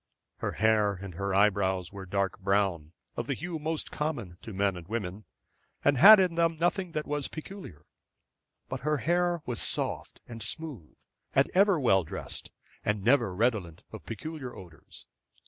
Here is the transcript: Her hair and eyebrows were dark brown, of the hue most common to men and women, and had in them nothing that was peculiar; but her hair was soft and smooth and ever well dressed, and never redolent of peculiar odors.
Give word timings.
Her 0.37 0.53
hair 0.53 0.93
and 0.93 1.13
eyebrows 1.13 1.93
were 1.93 2.07
dark 2.07 2.39
brown, 2.39 2.91
of 3.15 3.27
the 3.27 3.35
hue 3.35 3.59
most 3.59 3.91
common 3.91 4.35
to 4.41 4.51
men 4.51 4.75
and 4.75 4.87
women, 4.87 5.25
and 5.85 5.95
had 5.99 6.19
in 6.19 6.33
them 6.33 6.57
nothing 6.57 6.93
that 6.93 7.05
was 7.05 7.27
peculiar; 7.27 7.85
but 8.67 8.79
her 8.79 8.97
hair 8.97 9.43
was 9.45 9.61
soft 9.61 10.19
and 10.27 10.41
smooth 10.41 10.97
and 11.35 11.51
ever 11.53 11.79
well 11.79 12.03
dressed, 12.03 12.49
and 12.83 13.03
never 13.03 13.35
redolent 13.35 13.83
of 13.91 14.03
peculiar 14.03 14.55
odors. 14.55 15.05